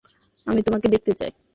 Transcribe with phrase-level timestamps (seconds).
[0.47, 1.31] আমি তোমাকে দেখতে চাই।